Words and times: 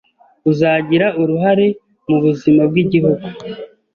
uzagira 0.51 1.07
uruhare 1.21 1.67
mu 2.09 2.17
buzima 2.23 2.61
bw’Igihugu 2.69 3.25